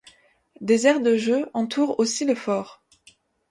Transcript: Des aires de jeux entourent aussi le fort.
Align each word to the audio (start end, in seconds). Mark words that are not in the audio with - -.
Des 0.61 0.87
aires 0.87 0.99
de 1.01 1.15
jeux 1.15 1.47
entourent 1.53 1.99
aussi 1.99 2.25
le 2.25 2.33
fort. 2.33 2.81